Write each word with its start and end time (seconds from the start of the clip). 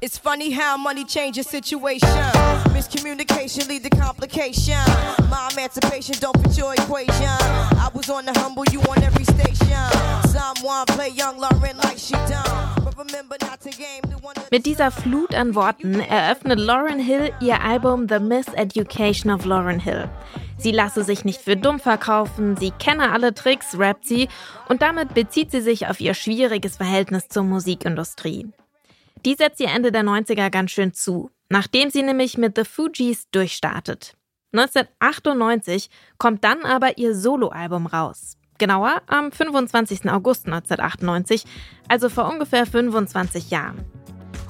It's 0.00 0.16
funny 0.16 0.52
how 0.52 0.76
money 0.76 1.04
changes 1.04 1.48
situation. 1.48 2.08
Miscommunication 2.70 3.68
lead 3.68 3.82
to 3.82 3.90
complication. 3.90 4.76
My 5.28 5.50
emancipation 5.52 6.14
don't 6.20 6.40
fit 6.42 6.56
your 6.56 6.74
equation. 6.74 7.24
I 7.24 7.90
was 7.92 8.08
on 8.08 8.24
the 8.24 8.38
humble, 8.38 8.64
you 8.70 8.80
on 8.82 9.02
every 9.02 9.24
station. 9.24 10.28
Someone 10.28 10.86
play 10.86 11.08
young 11.08 11.38
Lauren 11.38 11.76
like 11.78 11.98
she 11.98 12.14
done. 12.14 12.67
Mit 14.50 14.66
dieser 14.66 14.90
Flut 14.90 15.34
an 15.34 15.54
Worten 15.54 16.00
eröffnet 16.00 16.58
Lauren 16.58 16.98
Hill 16.98 17.32
ihr 17.40 17.60
Album 17.60 18.08
The 18.08 18.18
Miseducation 18.18 19.30
of 19.32 19.44
Lauren 19.44 19.78
Hill. 19.78 20.08
Sie 20.56 20.72
lasse 20.72 21.04
sich 21.04 21.24
nicht 21.24 21.40
für 21.40 21.56
dumm 21.56 21.78
verkaufen, 21.78 22.56
sie 22.56 22.72
kenne 22.72 23.12
alle 23.12 23.34
Tricks, 23.34 23.78
rappt 23.78 24.04
sie 24.04 24.28
und 24.68 24.82
damit 24.82 25.14
bezieht 25.14 25.52
sie 25.52 25.60
sich 25.60 25.86
auf 25.86 26.00
ihr 26.00 26.14
schwieriges 26.14 26.76
Verhältnis 26.76 27.28
zur 27.28 27.44
Musikindustrie. 27.44 28.48
Die 29.24 29.34
setzt 29.34 29.60
ihr 29.60 29.68
Ende 29.68 29.92
der 29.92 30.02
90er 30.02 30.50
ganz 30.50 30.72
schön 30.72 30.92
zu, 30.92 31.30
nachdem 31.48 31.90
sie 31.90 32.02
nämlich 32.02 32.36
mit 32.36 32.56
The 32.56 32.64
Fugees 32.64 33.28
durchstartet. 33.30 34.16
1998 34.52 35.90
kommt 36.16 36.42
dann 36.42 36.64
aber 36.64 36.98
ihr 36.98 37.14
Soloalbum 37.14 37.86
raus. 37.86 38.37
Genauer 38.58 39.02
am 39.06 39.30
25. 39.30 40.10
August 40.10 40.46
1998, 40.46 41.44
also 41.88 42.08
vor 42.08 42.28
ungefähr 42.28 42.66
25 42.66 43.50
Jahren. 43.50 43.84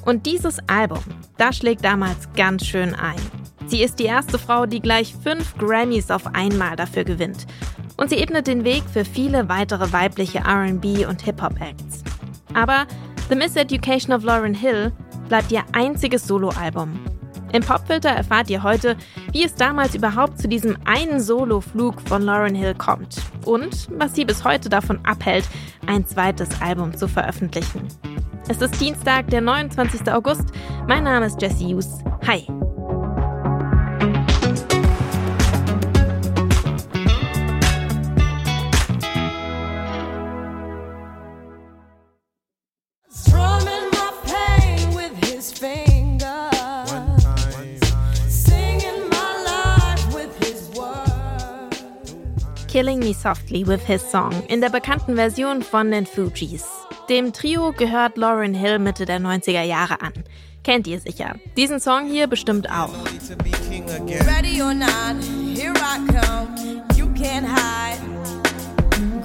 Und 0.05 0.25
dieses 0.25 0.59
Album, 0.69 1.03
das 1.37 1.59
schlägt 1.59 1.84
damals 1.84 2.33
ganz 2.34 2.65
schön 2.65 2.95
ein. 2.95 3.21
Sie 3.67 3.83
ist 3.83 3.98
die 3.98 4.05
erste 4.05 4.39
Frau, 4.39 4.65
die 4.65 4.81
gleich 4.81 5.15
fünf 5.15 5.57
Grammys 5.59 6.11
auf 6.11 6.34
einmal 6.34 6.75
dafür 6.77 7.05
gewinnt. 7.05 7.47
Und 7.98 8.09
sie 8.09 8.17
ebnet 8.17 8.47
den 8.47 8.65
Weg 8.65 8.84
für 8.91 9.05
viele 9.05 9.51
weitere 9.51 9.93
weibliche 9.93 10.39
RB 10.39 11.06
und 11.06 11.20
Hip-Hop-Acts. 11.23 12.03
Aber 12.55 12.87
The 13.29 13.34
Miseducation 13.34 14.15
of 14.15 14.25
Lauren 14.25 14.55
Hill 14.55 14.93
bleibt 15.29 15.53
ihr 15.53 15.65
einziges 15.73 16.27
Soloalbum. 16.27 16.98
Im 17.53 17.63
Popfilter 17.63 18.11
erfahrt 18.11 18.51
ihr 18.51 18.63
heute, 18.63 18.97
wie 19.33 19.45
es 19.45 19.55
damals 19.55 19.95
überhaupt 19.95 20.39
zu 20.39 20.49
diesem 20.49 20.77
einen 20.85 21.21
Solo-Flug 21.21 22.01
von 22.03 22.23
Lauren 22.23 22.55
Hill 22.55 22.75
kommt 22.75 23.17
und 23.45 23.89
was 23.99 24.15
sie 24.15 24.25
bis 24.25 24.45
heute 24.45 24.69
davon 24.69 25.01
abhält, 25.05 25.49
ein 25.87 26.07
zweites 26.07 26.61
Album 26.61 26.97
zu 26.97 27.09
veröffentlichen. 27.09 27.89
Es 28.49 28.61
ist 28.61 28.81
Dienstag, 28.81 29.29
der 29.29 29.41
29. 29.41 30.11
August. 30.13 30.53
Mein 30.87 31.05
Name 31.05 31.27
ist 31.27 31.41
Jesse 31.41 31.65
Hughes. 31.65 31.99
Hi. 32.27 32.47
Killing 52.79 53.01
Me 53.01 53.12
Softly 53.12 53.67
with 53.67 53.84
His 53.89 54.09
Song 54.09 54.31
in 54.47 54.61
der 54.61 54.71
bekannten 54.71 55.17
Version 55.17 55.62
von 55.65 55.91
den 55.91 56.07
Fugees. 56.07 56.65
Dem 57.09 57.33
Trio 57.33 57.73
gehört 57.73 58.17
Lauren 58.17 58.55
Hill 58.55 58.79
Mitte 58.79 59.05
der 59.05 59.19
90er 59.19 59.65
Jahre 59.65 60.01
an. 60.01 60.12
Kennt 60.62 60.87
ihr 60.87 61.01
sicher. 61.01 61.35
Diesen 61.57 61.81
Song 61.81 62.07
hier 62.07 62.29
bestimmt 62.29 62.70
auch. 62.70 62.93
Ready 64.29 64.62
or 64.62 64.75
not, 64.75 65.17
here 65.57 65.75
I 65.75 66.07
come. 66.07 66.85
You 66.97 67.07
can't 67.15 67.48
hide. 67.48 67.98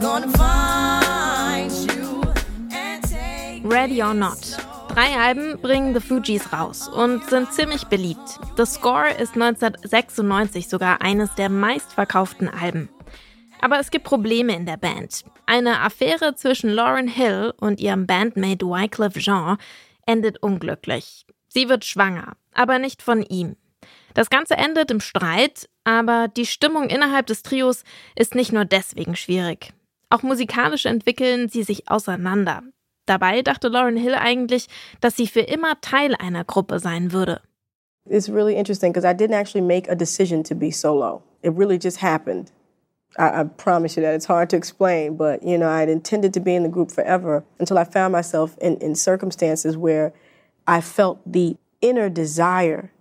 Gonna 0.02 0.28
find 0.30 1.72
you 1.96 2.24
and 2.72 3.04
take 3.04 3.62
Ready 3.64 4.02
or 4.02 4.16
Not. 4.16 4.58
Drei 4.96 5.16
Alben 5.16 5.60
bringen 5.62 5.94
The 5.94 6.02
Fugees 6.02 6.52
raus 6.54 6.88
und 6.88 7.24
sind 7.30 7.54
ziemlich 7.54 7.86
beliebt. 7.86 8.40
The 8.58 8.66
Score 8.66 9.12
ist 9.12 9.36
1996 9.36 10.70
sogar 10.70 11.04
eines 11.04 11.36
der 11.36 11.50
meistverkauften 11.50 12.50
Alben. 12.50 12.90
Aber 13.64 13.80
es 13.80 13.92
gibt 13.92 14.04
Probleme 14.04 14.54
in 14.54 14.66
der 14.66 14.76
Band. 14.76 15.24
Eine 15.46 15.80
Affäre 15.80 16.36
zwischen 16.36 16.70
Lauren 16.70 17.08
Hill 17.08 17.54
und 17.62 17.80
ihrem 17.80 18.06
Bandmate 18.06 18.66
Wycliffe 18.66 19.22
Jean 19.22 19.56
endet 20.06 20.44
unglücklich. 20.44 21.26
Sie 21.48 21.70
wird 21.70 21.86
schwanger, 21.86 22.34
aber 22.54 22.78
nicht 22.78 23.02
von 23.02 23.22
ihm. 23.22 23.56
Das 24.16 24.30
Ganze 24.30 24.56
endet 24.56 24.92
im 24.92 25.00
Streit, 25.00 25.70
aber 25.86 26.28
die 26.28 26.46
Stimmung 26.46 26.90
innerhalb 26.90 27.26
des 27.28 27.42
Trios 27.42 27.86
ist 28.18 28.36
nicht 28.36 28.52
nur 28.52 28.66
deswegen 28.66 29.16
schwierig. 29.16 29.72
Auch 30.10 30.24
musikalisch 30.24 30.86
entwickeln 30.86 31.48
sie 31.48 31.64
sich 31.64 31.90
auseinander. 31.90 32.64
Dabei 33.06 33.44
dachte 33.44 33.70
Lauren 33.70 33.96
Hill 33.96 34.16
eigentlich, 34.16 34.68
dass 35.00 35.16
sie 35.16 35.28
für 35.28 35.40
immer 35.40 35.80
Teil 35.80 36.16
einer 36.16 36.44
Gruppe 36.44 36.80
sein 36.80 37.14
würde. 37.14 37.40
It's 38.10 38.28
really 38.28 38.58
interesting 38.58 38.92
because 38.92 39.10
I 39.10 39.16
didn't 39.16 39.40
actually 39.40 39.66
make 39.66 39.90
a 39.90 39.96
decision 39.96 40.44
to 40.44 40.54
be 40.54 40.70
solo. 40.70 41.24
It 41.42 41.54
really 41.56 41.80
just 41.82 42.02
happened. 42.02 42.52
I, 43.18 43.42
I 43.42 43.44
promise 43.44 43.96
you 43.96 44.04
that 44.04 44.14
it's 44.14 44.26
hard 44.26 44.50
to 44.52 44.56
explain, 44.56 45.18
but 45.18 45.44
you 45.44 45.58
know, 45.58 45.70
I'd 45.70 45.90
intended 45.90 46.34
to 46.34 46.40
be 46.40 46.56
in 46.56 46.64
the 46.64 46.70
group 46.70 46.92
forever 46.92 47.44
until 47.60 47.78
I 47.78 47.84
found 47.84 48.12
myself 48.12 48.58
in, 48.60 48.78
in 48.78 48.96
circumstances 48.96 49.78
where 49.78 50.14
I 50.68 50.82
felt 50.82 51.20
the 51.32 51.58
inner 51.82 52.10
desire 52.10 52.92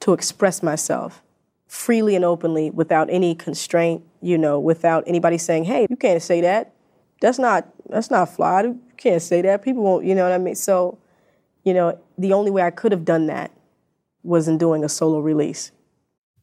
to 0.00 0.12
express 0.12 0.62
myself 0.62 1.22
freely 1.66 2.16
and 2.16 2.24
openly 2.24 2.70
without 2.70 3.08
any 3.10 3.34
constraint, 3.34 4.02
you 4.20 4.36
know, 4.36 4.58
without 4.58 5.04
anybody 5.06 5.38
saying, 5.38 5.64
Hey, 5.64 5.86
you 5.88 5.96
can't 5.96 6.22
say 6.22 6.40
that. 6.40 6.72
That's 7.20 7.38
not 7.38 7.68
that's 7.88 8.10
not 8.10 8.34
fly. 8.34 8.62
You 8.62 8.80
can't 8.96 9.22
say 9.22 9.42
that. 9.42 9.62
People 9.62 9.82
won't, 9.82 10.04
you 10.04 10.14
know 10.14 10.22
what 10.22 10.32
I 10.32 10.38
mean? 10.38 10.54
So, 10.54 10.98
you 11.64 11.74
know, 11.74 11.98
the 12.16 12.32
only 12.32 12.50
way 12.50 12.62
I 12.62 12.70
could 12.70 12.92
have 12.92 13.04
done 13.04 13.26
that 13.26 13.50
was 14.22 14.48
in 14.48 14.58
doing 14.58 14.84
a 14.84 14.88
solo 14.88 15.20
release. 15.20 15.72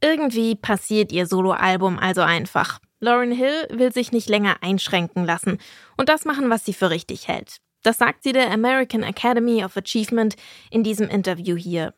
Irgendwie 0.02 0.56
passiert 0.56 1.12
ihr 1.12 1.26
Soloalbum 1.26 1.98
also 2.00 2.22
einfach. 2.22 2.80
Lauren 3.00 3.32
Hill 3.32 3.68
will 3.70 3.92
sich 3.94 4.12
nicht 4.12 4.30
länger 4.30 4.58
einschränken 4.62 5.26
lassen 5.26 5.60
und 5.98 6.10
das 6.10 6.26
machen, 6.26 6.50
was 6.50 6.66
sie 6.66 6.74
für 6.74 6.90
richtig 6.90 7.28
hält. 7.28 7.58
Das 7.84 7.98
sagt 7.98 8.24
sie 8.24 8.34
der 8.34 8.52
American 8.52 9.04
Academy 9.04 9.64
of 9.64 9.78
Achievement 9.78 10.36
in 10.72 10.84
diesem 10.84 11.08
Interview 11.08 11.56
hier. 11.56 11.94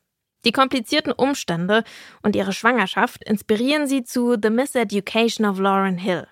Die 0.46 0.52
komplizierten 0.52 1.12
Umstände 1.12 1.84
und 2.22 2.36
ihre 2.36 2.54
Schwangerschaft 2.54 3.24
inspirieren 3.24 3.88
sie 3.88 4.04
zu 4.04 4.38
The 4.42 4.50
Miseducation 4.50 5.46
of 5.46 5.60
Lauren 5.60 5.98
Hill. 5.98 6.28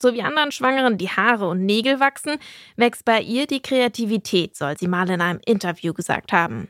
So 0.00 0.14
wie 0.14 0.22
anderen 0.22 0.50
Schwangeren 0.52 0.96
die 0.96 1.10
Haare 1.10 1.48
und 1.48 1.66
Nägel 1.66 2.00
wachsen, 2.00 2.38
wächst 2.76 3.04
bei 3.04 3.20
ihr 3.20 3.46
die 3.46 3.60
Kreativität, 3.60 4.56
soll 4.56 4.78
sie 4.78 4.88
mal 4.88 5.10
in 5.10 5.20
einem 5.20 5.40
Interview 5.44 5.92
gesagt 5.92 6.32
haben. 6.32 6.68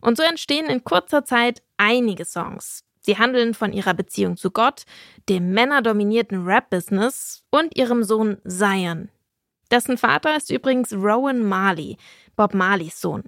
Und 0.00 0.16
so 0.16 0.24
entstehen 0.24 0.66
in 0.66 0.82
kurzer 0.82 1.24
Zeit 1.24 1.62
einige 1.76 2.24
Songs. 2.24 2.85
Sie 3.06 3.18
handeln 3.18 3.54
von 3.54 3.72
ihrer 3.72 3.94
Beziehung 3.94 4.36
zu 4.36 4.50
Gott, 4.50 4.82
dem 5.28 5.52
männerdominierten 5.52 6.44
Rap-Business 6.44 7.44
und 7.52 7.76
ihrem 7.76 8.02
Sohn 8.02 8.38
Zion. 8.44 9.10
Dessen 9.70 9.96
Vater 9.96 10.36
ist 10.36 10.50
übrigens 10.50 10.92
Rowan 10.92 11.44
Marley, 11.44 11.98
Bob 12.34 12.52
Marleys 12.52 13.00
Sohn. 13.00 13.22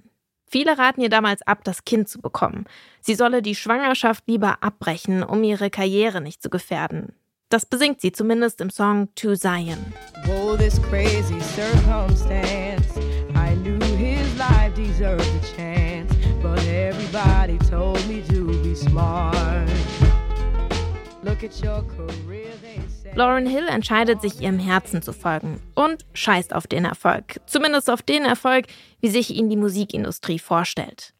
Viele 0.51 0.77
raten 0.77 0.99
ihr 0.99 1.09
damals 1.09 1.43
ab, 1.43 1.63
das 1.63 1.85
Kind 1.85 2.09
zu 2.09 2.19
bekommen. 2.19 2.65
Sie 2.99 3.15
solle 3.15 3.41
die 3.41 3.55
Schwangerschaft 3.55 4.25
lieber 4.27 4.61
abbrechen, 4.61 5.23
um 5.23 5.45
ihre 5.45 5.69
Karriere 5.69 6.19
nicht 6.19 6.43
zu 6.43 6.49
gefährden. 6.49 7.13
Das 7.47 7.65
besingt 7.65 8.01
sie 8.01 8.11
zumindest 8.11 8.59
im 8.59 8.69
Song 8.69 9.07
To 9.15 9.33
Zion. 9.35 9.93
Whoa, 10.25 10.57
this 10.57 10.77
crazy 10.89 11.39
circumstance. 11.39 12.99
I 13.33 13.55
knew 13.55 13.79
his 13.95 14.37
life 14.37 14.75
deserved 14.75 15.23
a 15.23 15.55
chance, 15.55 16.13
but 16.41 16.59
everybody 16.65 17.57
told 17.69 18.05
me 18.09 18.21
to 18.27 18.47
be 18.61 18.75
smart. 18.75 19.28
Lauren 23.15 23.45
Hill 23.45 23.67
entscheidet 23.67 24.21
sich 24.21 24.41
ihrem 24.41 24.59
Herzen 24.59 25.01
zu 25.01 25.13
folgen 25.13 25.61
und 25.75 26.05
scheißt 26.13 26.53
auf 26.53 26.67
den 26.67 26.85
Erfolg. 26.85 27.39
Zumindest 27.45 27.89
auf 27.89 28.01
den 28.01 28.25
Erfolg, 28.25 28.67
wie 28.99 29.09
sich 29.09 29.35
ihn 29.35 29.49
die 29.49 29.57
Musikindustrie 29.57 30.39
vorstellt. 30.39 31.13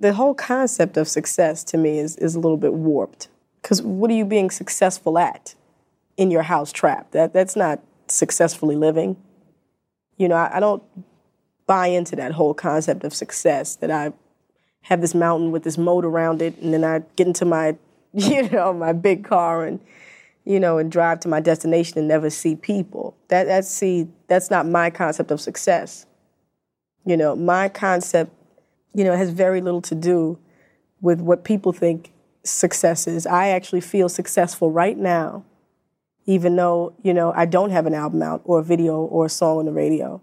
The 0.00 0.18
whole 0.18 0.34
concept 0.34 0.98
of 0.98 1.08
success 1.08 1.64
to 1.66 1.78
me 1.78 2.00
is, 2.00 2.16
is 2.16 2.34
a 2.34 2.38
little 2.38 2.58
bit 2.58 2.72
warped. 2.72 3.28
Because 3.62 3.82
what 3.82 4.10
are 4.10 4.16
you 4.16 4.26
being 4.26 4.50
successful 4.50 5.16
at 5.16 5.54
in 6.16 6.30
your 6.30 6.42
house 6.42 6.72
trap? 6.72 7.10
That, 7.12 7.32
that's 7.32 7.56
not 7.56 7.80
successfully 8.08 8.76
living. 8.76 9.16
You 10.18 10.28
know, 10.28 10.36
I, 10.36 10.56
I 10.56 10.60
don't 10.60 10.82
buy 11.66 11.86
into 11.86 12.16
that 12.16 12.32
whole 12.32 12.54
concept 12.54 13.04
of 13.04 13.14
success 13.14 13.76
that 13.76 13.90
I 13.90 14.12
have 14.82 15.00
this 15.00 15.14
mountain 15.14 15.50
with 15.50 15.64
this 15.64 15.78
moat 15.78 16.04
around 16.04 16.42
it, 16.42 16.58
and 16.60 16.74
then 16.74 16.84
I 16.84 17.02
get 17.16 17.26
into 17.26 17.46
my, 17.46 17.76
you 18.16 18.48
know, 18.50 18.72
my 18.72 18.92
big 18.92 19.24
car 19.24 19.64
and, 19.64 19.80
you 20.44 20.60
know, 20.60 20.78
and 20.78 20.90
drive 20.90 21.18
to 21.20 21.28
my 21.28 21.40
destination 21.40 21.98
and 21.98 22.06
never 22.06 22.30
see 22.30 22.54
people. 22.54 23.16
That 23.28 23.48
that's 23.48 23.68
see, 23.68 24.06
that's 24.28 24.50
not 24.50 24.66
my 24.66 24.90
concept 24.90 25.32
of 25.32 25.40
success. 25.40 26.06
You 27.04 27.16
know, 27.16 27.34
my 27.34 27.68
concept, 27.68 28.32
you 28.94 29.02
know, 29.02 29.16
has 29.16 29.30
very 29.30 29.60
little 29.60 29.82
to 29.82 29.96
do 29.96 30.38
with 31.00 31.20
what 31.20 31.42
people 31.42 31.72
think 31.72 32.12
success 32.44 33.08
is. 33.08 33.26
I 33.26 33.48
actually 33.48 33.80
feel 33.80 34.08
successful 34.08 34.70
right 34.70 34.96
now, 34.96 35.44
even 36.24 36.54
though, 36.54 36.94
you 37.02 37.12
know, 37.12 37.32
I 37.34 37.46
don't 37.46 37.70
have 37.70 37.86
an 37.86 37.94
album 37.94 38.22
out 38.22 38.42
or 38.44 38.60
a 38.60 38.62
video 38.62 38.96
or 38.96 39.26
a 39.26 39.28
song 39.28 39.58
on 39.58 39.64
the 39.66 39.72
radio. 39.72 40.20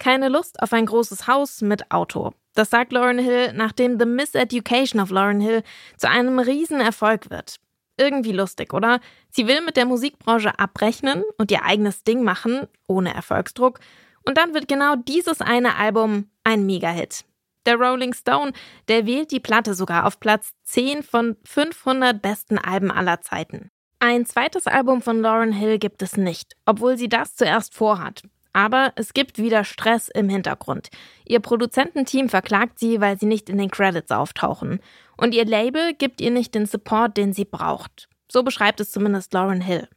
Keine 0.00 0.30
Lust 0.30 0.60
auf 0.62 0.72
ein 0.72 0.86
großes 0.86 1.26
Haus 1.28 1.60
mit 1.60 1.82
Auto. 1.90 2.32
Das 2.54 2.70
sagt 2.70 2.92
Lauren 2.92 3.18
Hill, 3.18 3.52
nachdem 3.52 3.98
The 3.98 4.06
Miseducation 4.06 5.00
of 5.00 5.10
Lauren 5.10 5.40
Hill 5.40 5.62
zu 5.96 6.08
einem 6.08 6.38
Riesenerfolg 6.38 7.30
wird. 7.30 7.56
Irgendwie 7.96 8.32
lustig, 8.32 8.72
oder? 8.72 9.00
Sie 9.30 9.46
will 9.46 9.60
mit 9.60 9.76
der 9.76 9.86
Musikbranche 9.86 10.58
abrechnen 10.58 11.22
und 11.38 11.50
ihr 11.50 11.64
eigenes 11.64 12.02
Ding 12.04 12.22
machen, 12.22 12.66
ohne 12.86 13.14
Erfolgsdruck. 13.14 13.80
Und 14.24 14.38
dann 14.38 14.54
wird 14.54 14.68
genau 14.68 14.96
dieses 14.96 15.40
eine 15.40 15.76
Album 15.76 16.28
ein 16.44 16.66
Mega-Hit. 16.66 17.24
Der 17.66 17.76
Rolling 17.76 18.12
Stone, 18.12 18.52
der 18.88 19.06
wählt 19.06 19.30
die 19.30 19.40
Platte 19.40 19.74
sogar 19.74 20.06
auf 20.06 20.20
Platz 20.20 20.52
10 20.64 21.02
von 21.02 21.36
500 21.44 22.20
besten 22.20 22.58
Alben 22.58 22.90
aller 22.90 23.20
Zeiten. 23.20 23.70
Ein 24.00 24.26
zweites 24.26 24.66
Album 24.66 25.00
von 25.00 25.22
Lauren 25.22 25.52
Hill 25.52 25.78
gibt 25.78 26.02
es 26.02 26.16
nicht, 26.16 26.56
obwohl 26.66 26.98
sie 26.98 27.08
das 27.08 27.36
zuerst 27.36 27.74
vorhat. 27.74 28.22
Aber 28.54 28.92
es 28.94 29.12
gibt 29.12 29.38
wieder 29.38 29.64
Stress 29.64 30.08
im 30.08 30.30
Hintergrund. 30.30 30.88
Ihr 31.26 31.40
Produzententeam 31.40 32.28
verklagt 32.30 32.78
sie, 32.78 33.00
weil 33.00 33.18
sie 33.18 33.26
nicht 33.26 33.50
in 33.50 33.58
den 33.58 33.70
Credits 33.70 34.12
auftauchen. 34.12 34.80
Und 35.16 35.34
ihr 35.34 35.44
Label 35.44 35.92
gibt 35.92 36.20
ihr 36.20 36.30
nicht 36.30 36.54
den 36.54 36.64
Support, 36.64 37.16
den 37.16 37.32
sie 37.32 37.44
braucht. 37.44 38.08
So 38.30 38.42
beschreibt 38.42 38.80
es 38.80 38.92
zumindest 38.92 39.34
Lauren 39.34 39.60
Hill. 39.60 39.88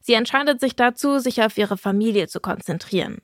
Sie 0.00 0.14
entscheidet 0.14 0.60
sich 0.60 0.74
dazu, 0.74 1.18
sich 1.20 1.42
auf 1.42 1.56
ihre 1.56 1.78
Familie 1.78 2.26
zu 2.26 2.40
konzentrieren. 2.40 3.18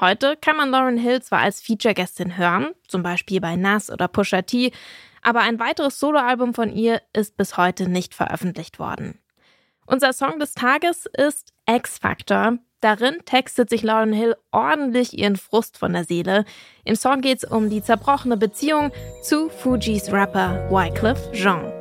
Heute 0.00 0.36
kann 0.40 0.56
man 0.56 0.70
Lauren 0.70 0.96
Hill 0.96 1.20
zwar 1.20 1.40
als 1.40 1.60
Feature-Gästin 1.60 2.38
hören, 2.38 2.70
zum 2.88 3.02
Beispiel 3.02 3.40
bei 3.40 3.56
Nas 3.56 3.90
oder 3.90 4.08
Pusha 4.08 4.40
T, 4.42 4.72
aber 5.20 5.40
ein 5.40 5.58
weiteres 5.60 5.98
Soloalbum 5.98 6.54
von 6.54 6.72
ihr 6.72 7.02
ist 7.12 7.36
bis 7.36 7.58
heute 7.58 7.90
nicht 7.90 8.14
veröffentlicht 8.14 8.78
worden. 8.78 9.18
Unser 9.84 10.14
Song 10.14 10.38
des 10.38 10.54
Tages 10.54 11.04
ist 11.04 11.52
X 11.68 11.98
Factor. 11.98 12.58
Darin 12.80 13.18
textet 13.26 13.68
sich 13.68 13.82
Lauren 13.82 14.12
Hill 14.12 14.36
ordentlich 14.52 15.18
ihren 15.18 15.36
Frust 15.36 15.76
von 15.76 15.92
der 15.92 16.04
Seele. 16.04 16.44
Im 16.84 16.96
Song 16.96 17.20
geht 17.20 17.38
es 17.38 17.44
um 17.44 17.68
die 17.68 17.82
zerbrochene 17.82 18.36
Beziehung 18.36 18.90
zu 19.22 19.50
Fujis 19.50 20.10
Rapper 20.10 20.68
Wycliffe 20.70 21.30
Jean. 21.32 21.79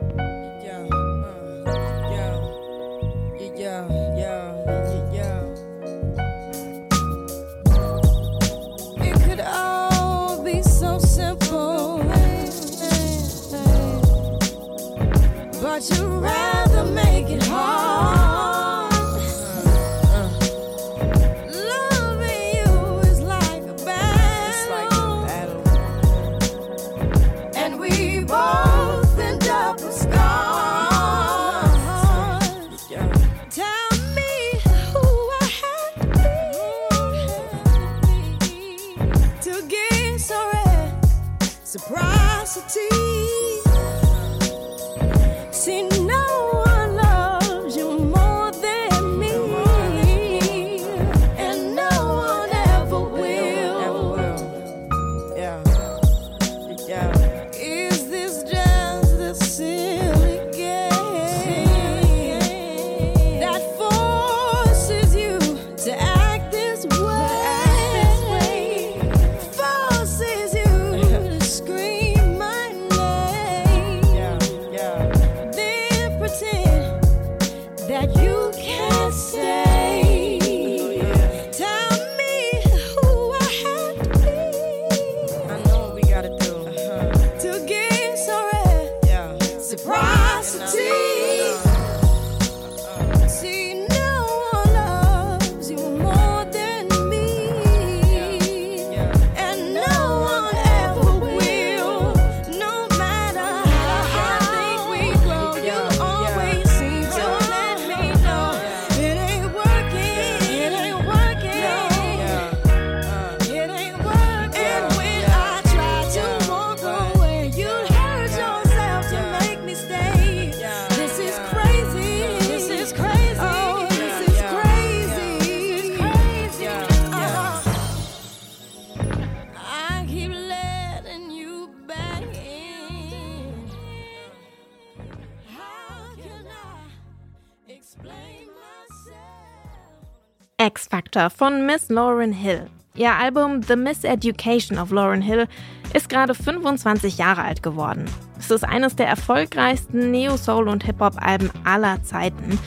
X-Factor 140.80 141.30
von 141.30 141.66
Miss 141.66 141.90
Lauren 141.90 142.32
Hill. 142.32 142.68
Ihr 142.96 143.14
Album 143.14 143.62
The 143.62 143.76
Miseducation 143.76 144.80
of 144.80 144.92
Lauren 144.92 145.22
Hill 145.22 145.46
ist 145.94 146.08
gerade 146.08 146.34
25 146.34 147.18
Jahre 147.18 147.44
alt 147.44 147.62
geworden. 147.62 148.06
Es 148.40 148.50
ist 148.50 148.64
eines 148.64 148.96
der 148.96 149.08
erfolgreichsten 149.08 150.10
Neo-Soul- 150.10 150.70
und 150.70 150.86
Hip-Hop-Alben 150.86 151.52
aller 151.66 152.02
Zeiten. 152.04 152.58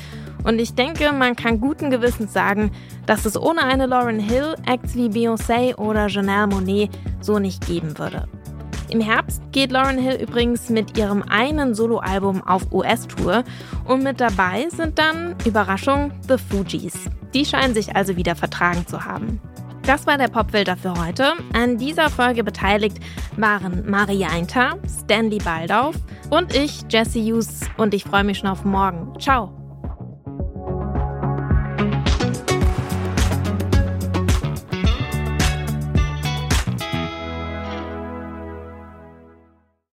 Und 0.44 0.60
ich 0.60 0.75
denke, 0.75 1.10
man 1.12 1.37
kann 1.37 1.58
guten 1.58 1.88
Gewissens 1.88 2.34
sagen, 2.34 2.70
dass 3.06 3.25
es 3.25 3.40
ohne 3.40 3.62
eine 3.62 3.87
Lauren 3.87 4.18
Hill 4.18 4.56
Acts 4.66 4.94
wie 4.94 5.08
Beyoncé 5.08 5.75
oder 5.76 6.08
Janelle 6.08 6.48
Monet 6.48 6.90
so 7.22 7.38
nicht 7.38 7.66
geben 7.66 7.98
würde. 7.98 8.28
Im 8.92 9.00
Herbst 9.00 9.40
geht 9.52 9.72
Lauren 9.72 9.96
Hill 9.96 10.20
übrigens 10.20 10.68
mit 10.68 10.99
ihrem 10.99 11.22
einen 11.22 11.75
Soloalbum 11.75 12.46
auf 12.46 12.70
US-Tour 12.70 13.42
und 13.87 14.02
mit 14.02 14.20
dabei 14.20 14.66
sind 14.68 14.99
dann, 14.99 15.34
Überraschung, 15.46 16.12
The 16.28 16.37
Fugees. 16.37 17.08
Die 17.32 17.46
scheinen 17.46 17.72
sich 17.72 17.96
also 17.96 18.16
wieder 18.16 18.37
vertragen 18.37 18.87
zu 18.87 19.06
haben. 19.06 19.40
Das 19.87 20.06
war 20.06 20.18
der 20.18 20.28
Popfilter 20.28 20.76
für 20.76 20.92
heute. 20.92 21.32
An 21.54 21.78
dieser 21.78 22.11
Folge 22.11 22.44
beteiligt 22.44 22.99
waren 23.38 23.88
Maria 23.88 24.28
Einter, 24.28 24.76
Stanley 24.87 25.38
Baldauf 25.38 25.94
und 26.28 26.54
ich, 26.54 26.82
Jesse 26.90 27.18
Hughes. 27.18 27.61
Und 27.78 27.94
ich 27.94 28.04
freue 28.04 28.25
mich 28.25 28.38
schon 28.38 28.50
auf 28.50 28.62
morgen. 28.62 29.18
Ciao! 29.18 29.62